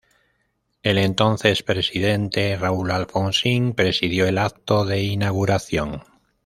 [0.81, 6.01] El entonces presidente Raúl Alfonsín presidió el acto de inauguración.